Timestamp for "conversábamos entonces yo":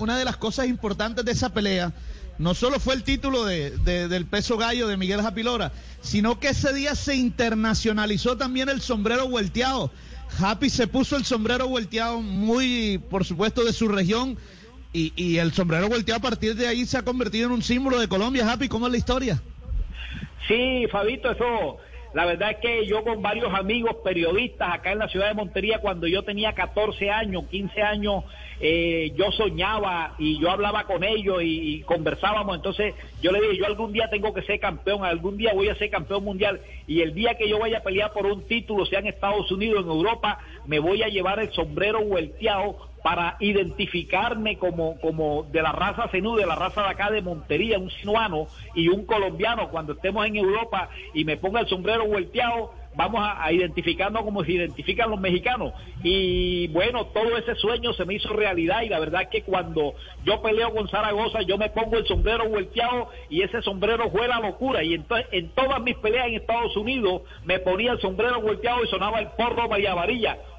31.80-33.32